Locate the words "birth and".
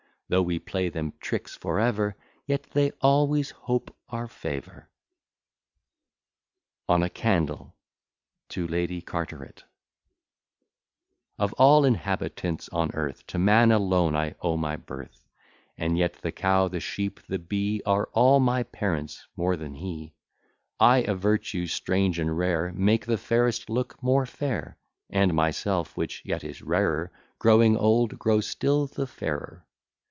14.77-15.97